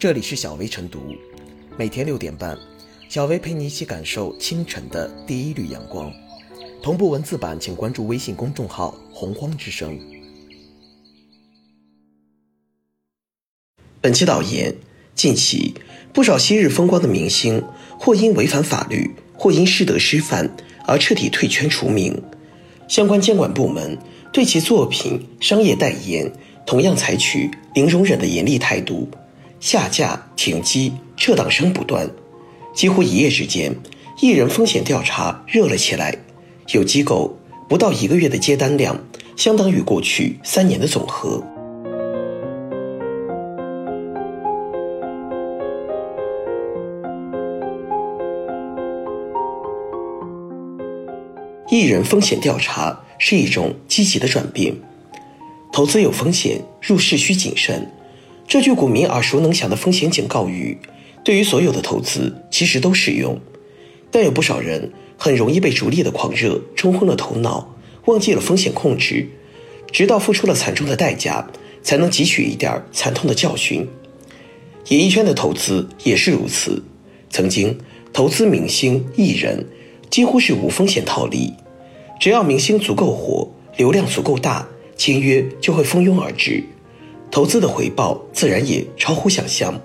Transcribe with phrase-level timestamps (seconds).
[0.00, 0.98] 这里是小薇晨读，
[1.76, 2.56] 每天六点半，
[3.10, 6.10] 小薇陪你一起感受清晨的第一缕阳光。
[6.82, 10.00] 同步文字版，请关注微信公众号“洪荒之声”。
[14.00, 14.74] 本期导言：
[15.14, 15.74] 近期，
[16.14, 17.62] 不少昔日风光的明星，
[17.98, 20.56] 或因违反法律，或因师德失范
[20.86, 22.18] 而彻底退圈除名。
[22.88, 23.98] 相关监管部门
[24.32, 26.32] 对其作品、商业代言，
[26.66, 29.06] 同样采取零容忍的严厉态度，
[29.60, 32.10] 下架、停机、撤档声不断。
[32.74, 33.76] 几乎一夜之间，
[34.20, 36.16] 艺人风险调查热了起来。
[36.72, 37.36] 有机构
[37.68, 38.96] 不到一个月的接单量，
[39.36, 41.44] 相当于过去三年的总和。
[51.68, 54.74] 艺人风险调查是一种积极的转变。
[55.72, 57.88] 投资有风险，入市需谨慎。
[58.50, 60.76] 这句股民耳熟能详的风险警告语，
[61.24, 63.38] 对于所有的投资其实都适用。
[64.10, 67.76] 但有不少人很容易被逐利的狂热冲昏了头脑，
[68.06, 69.28] 忘记了风险控制，
[69.92, 71.48] 直到付出了惨重的代价，
[71.84, 73.86] 才能汲取一点惨痛的教训。
[74.88, 76.82] 演艺圈的投资也是如此，
[77.30, 77.78] 曾经
[78.12, 79.64] 投资明星艺人，
[80.10, 81.54] 几乎是无风险套利，
[82.18, 84.66] 只要明星足够火，流量足够大。
[84.96, 86.64] 签约就会蜂拥而至，
[87.30, 89.80] 投资的回报自然也超乎想象。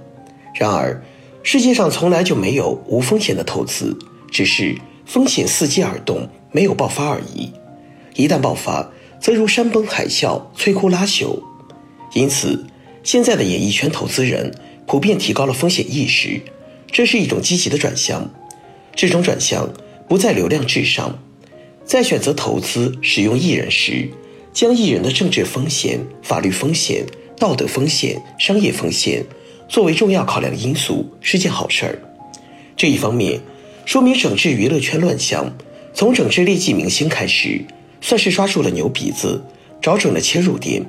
[0.56, 1.04] 然而，
[1.44, 3.98] 世界上从来就没有无风险的投资，
[4.32, 7.52] 只是风险伺机而动，没有爆发而已。
[8.16, 11.40] 一旦爆发，则如山崩海啸，摧枯拉朽。
[12.14, 12.66] 因此，
[13.04, 14.54] 现在的演艺圈投资人
[14.88, 16.42] 普遍提高了风险意识，
[16.92, 18.30] 这是一种积极的转向。
[18.96, 19.70] 这种转向
[20.08, 21.20] 不在流量至上，
[21.84, 24.10] 在选择投资、使用艺人时。
[24.54, 27.06] 将艺人的政治风险、法律风险、
[27.38, 29.26] 道德风险、商业风险
[29.68, 32.00] 作为重要考量因素是件好事儿。
[32.78, 33.40] 这一方面
[33.86, 35.56] 说明整治娱乐圈乱象，
[35.94, 37.66] 从整治劣迹明星开始，
[38.02, 39.44] 算是抓住了牛鼻子，
[39.82, 40.86] 找准了切入点。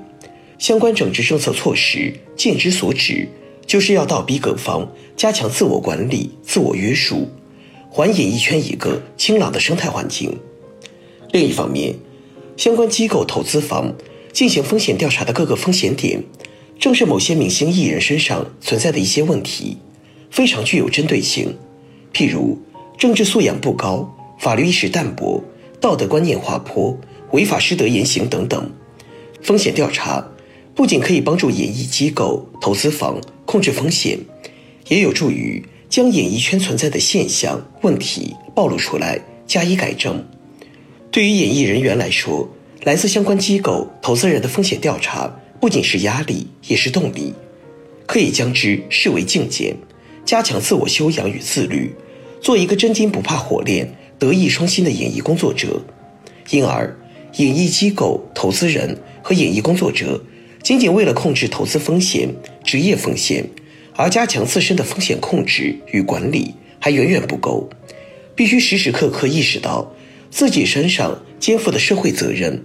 [0.59, 3.28] 相关整治政策措施见之所指，
[3.67, 7.28] 就是要倒逼各方加强自我管理、自我约束，
[7.91, 10.39] 还演艺圈一个清朗的生态环境。
[11.33, 11.95] 另一方面，
[12.57, 13.93] 相关机构、投资方
[14.37, 16.23] 进行风险调查的各个风险点，
[16.79, 19.79] 正是某些明星艺人身上存在的一些问题，
[20.31, 21.57] 非常具有针对性。
[22.13, 22.59] 譬如
[22.99, 25.43] 政治素养不高、法律意识淡薄、
[25.81, 26.95] 道德观念滑坡、
[27.31, 28.71] 违法失德言行等等。
[29.43, 30.29] 风险调查
[30.75, 34.19] 不仅可以帮助演艺机构、投资方控制风险，
[34.89, 40.23] 也有助于将演艺圈存在的现象、问题暴露出来，加以改正。
[41.11, 42.47] 对于演艺人员来说，
[42.83, 47.35] 来自相关机构、投资人的风险调查不仅是压力，也是动力，
[48.07, 49.75] 可以将之视为境界，
[50.25, 51.95] 加强自我修养与自律，
[52.41, 55.83] 做一个真金不怕火炼、德艺双馨的演艺工作者。
[56.51, 56.97] 因而，
[57.39, 60.23] 演艺机构、投资人和演艺工作者
[60.63, 62.29] 仅仅为了控制投资风险、
[62.63, 63.49] 职业风险
[63.97, 67.69] 而加强自身的风险控制与管理，还远远不够，
[68.37, 69.93] 必须时时刻刻意识到。
[70.29, 72.65] 自己身上肩负的社会责任，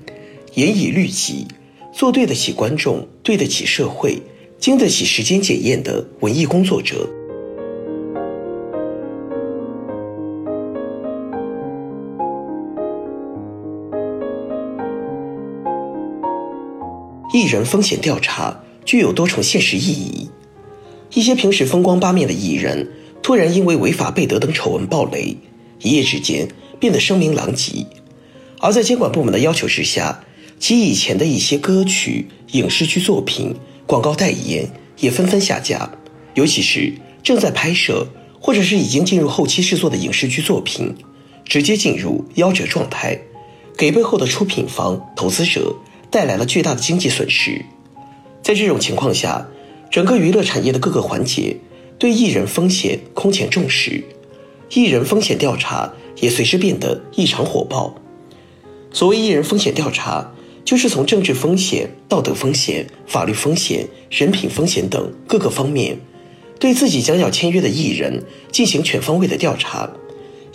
[0.56, 1.46] 严以律己，
[1.94, 4.22] 做对得起观众、对得起社会、
[4.58, 7.08] 经得起时间检验的文艺工作者。
[17.34, 20.30] 艺人风险调查具有多重现实意义。
[21.14, 22.90] 一些平时风光八面的艺人，
[23.22, 25.38] 突然因为违法被德等丑闻爆雷，
[25.82, 26.48] 一夜之间。
[26.80, 27.86] 变得声名狼藉，
[28.62, 30.24] 而在监管部门的要求之下，
[30.60, 33.56] 其以前的一些歌曲、影视剧作品、
[33.88, 35.92] 广告代言也纷纷下架。
[36.36, 38.08] 尤其是正在拍摄
[38.40, 40.96] 或者是已经进入后期制作的影视剧作品，
[41.44, 43.20] 直接进入夭折状态，
[43.76, 45.76] 给背后的出品方、投资者
[46.12, 47.66] 带来了巨大的经济损失。
[48.44, 49.48] 在这种情况下，
[49.90, 51.58] 整个娱乐产业的各个环节
[51.98, 54.04] 对艺人风险空前重视，
[54.70, 55.92] 艺人风险调查。
[56.20, 57.96] 也随之变得异常火爆。
[58.92, 60.34] 所谓艺人风险调查，
[60.66, 65.98] 就是从政治风险、道德风险、法律风险、人品风险等各个方面，
[66.60, 69.90] 对自己将要签约的艺人进行全方位的调查，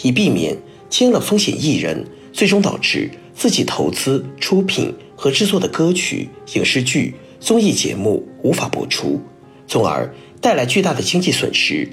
[0.02, 0.56] 以避免
[0.90, 9.20] 签了风险艺人，最终导致自己投资、出品和制作的歌曲、影视剧、综艺节目无法播出，
[9.66, 11.88] 从而带来巨大的经济损失。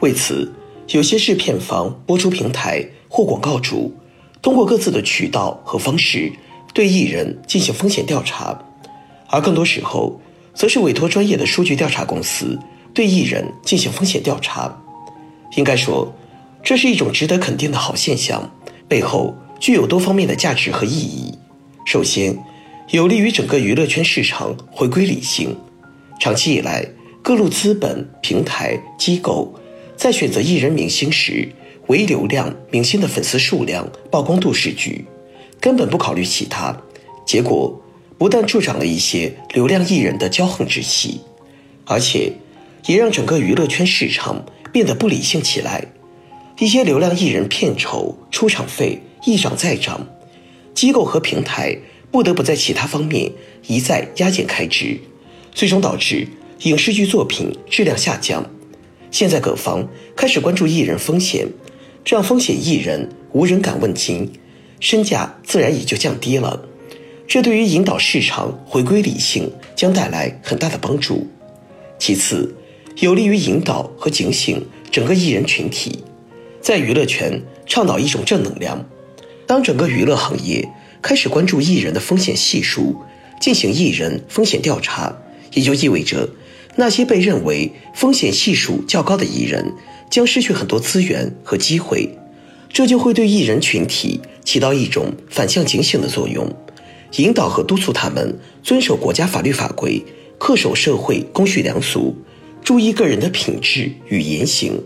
[0.00, 0.52] 为此，
[0.88, 3.94] 有些制片方、播出平台或广告主，
[4.44, 6.30] 通过各自的渠道和方式
[6.74, 8.62] 对艺人进行风险调查，
[9.30, 10.20] 而更多时候，
[10.52, 12.58] 则是委托专业的数据调查公司
[12.92, 14.78] 对艺人进行风险调查。
[15.56, 16.14] 应该说，
[16.62, 18.50] 这是一种值得肯定的好现象，
[18.86, 21.38] 背后具有多方面的价值和意义。
[21.86, 22.38] 首先，
[22.90, 25.56] 有利于整个娱乐圈市场回归理性。
[26.20, 26.86] 长期以来，
[27.22, 29.54] 各路资本、平台、机构
[29.96, 31.50] 在选择艺人明星时，
[31.88, 35.04] 唯流量明星的粉丝数量、曝光度是局，
[35.60, 36.76] 根本不考虑其他。
[37.26, 37.82] 结果
[38.16, 41.20] 不但助长了一些流量艺人的骄横之气，
[41.84, 42.32] 而且
[42.86, 45.86] 也让整个娱乐圈市场变得不理性起来。
[46.58, 50.06] 一些流量艺人片酬、出场费一涨再涨，
[50.72, 51.76] 机构和平台
[52.10, 53.32] 不得不在其他方面
[53.66, 55.00] 一再压减开支，
[55.52, 56.28] 最终导致
[56.62, 58.48] 影视剧作品质量下降。
[59.10, 61.48] 现在各方开始关注艺人风险，
[62.04, 64.30] 这样风险艺人无人敢问津，
[64.78, 66.68] 身价自然也就降低了。
[67.26, 71.26] 这对于引导市场回归理性将带来很大的帮助。
[71.98, 72.54] 其次，
[72.96, 76.04] 有利于引导和警醒整个艺人群体，
[76.60, 78.84] 在娱乐圈倡导一种正能量。
[79.46, 80.68] 当整个娱乐行业
[81.00, 82.96] 开始关注艺人的风险系数，
[83.40, 85.16] 进行艺人风险调查，
[85.54, 86.28] 也就意味着
[86.76, 89.74] 那些被认为风险系数较高的艺人
[90.10, 92.10] 将失去很多资源和机会，
[92.68, 96.52] 这就会对艺人群体起到一种反向警醒的作用。
[97.16, 100.04] 引导和督促他们遵守国家法律法规，
[100.38, 102.16] 恪守社会公序良俗，
[102.62, 104.82] 注意个人的品质与言行。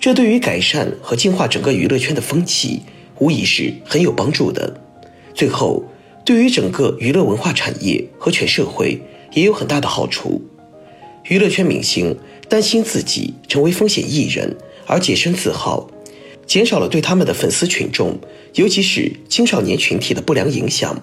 [0.00, 2.82] 这对于改善和净化整个娱乐圈的风气，
[3.20, 4.80] 无疑是很有帮助的。
[5.34, 5.84] 最后，
[6.24, 9.00] 对于整个娱乐文化产业和全社会
[9.32, 10.42] 也有很大的好处。
[11.28, 12.16] 娱乐圈明星
[12.48, 14.56] 担心自己成为风险艺人
[14.86, 15.90] 而洁身自好，
[16.46, 18.16] 减少了对他们的粉丝群众，
[18.54, 21.02] 尤其是青少年群体的不良影响。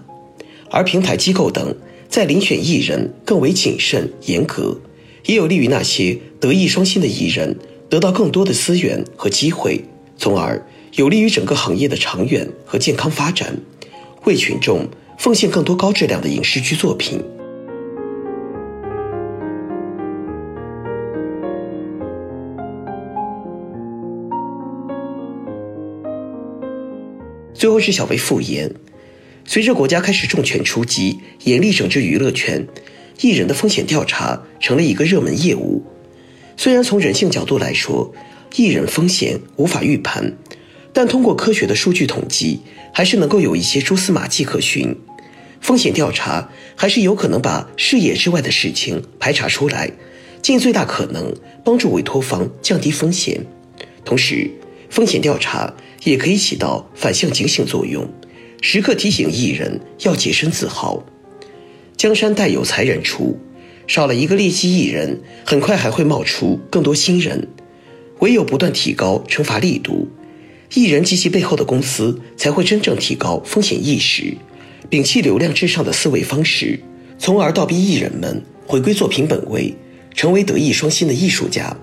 [0.70, 1.76] 而平台机构等
[2.08, 4.80] 在遴选艺人更为谨慎严格，
[5.26, 7.58] 也有利于那些德艺双馨的艺人
[7.90, 9.84] 得到更多的资源和机会，
[10.18, 10.66] 从而
[10.96, 13.58] 有利于整个行业的长远和健康发展，
[14.24, 14.88] 为群众
[15.18, 17.22] 奉献更多高质量的影视剧作品。
[27.64, 28.76] 最后是小薇复言。
[29.46, 32.68] 随着国家开始重拳出击，严厉整治娱乐圈，
[33.22, 35.82] 艺人的风险调查成了一个热门业务。
[36.58, 38.14] 虽然从人性角度来说，
[38.58, 40.36] 艺人风险无法预判，
[40.92, 42.60] 但通过科学的数据统计，
[42.94, 44.94] 还是能够有一些蛛丝马迹可循。
[45.62, 49.90] 风险调查还是有可能把视野之外的事情排查出来，
[50.42, 51.34] 尽最大可能
[51.64, 53.46] 帮助委托方降低风险。
[54.04, 54.52] 同时，
[54.90, 58.08] 风险调查也可以起到反向警醒作用。
[58.62, 61.04] 时刻提醒艺人要洁身自好。
[61.98, 63.38] 江山代有才人出，
[63.88, 67.48] 少了一个劣迹艺人，很快还会冒出更多新人。
[68.20, 70.08] 唯有不断提高惩罚力度，
[70.74, 74.34] 艺人及其背后的公司才会真正提高风险意识，
[74.90, 76.80] 摒弃流量至上的思维方式，
[77.18, 79.76] 从而倒逼艺人们回归作品本位，
[80.16, 81.76] 成为德艺双馨的艺术家。